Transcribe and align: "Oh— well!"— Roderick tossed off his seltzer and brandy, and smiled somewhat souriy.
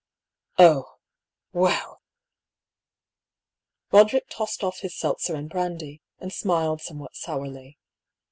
"Oh— 0.57 0.95
well!"— 1.53 2.01
Roderick 3.93 4.27
tossed 4.31 4.63
off 4.63 4.79
his 4.79 4.97
seltzer 4.97 5.35
and 5.35 5.47
brandy, 5.47 6.01
and 6.17 6.33
smiled 6.33 6.81
somewhat 6.81 7.13
souriy. 7.13 7.77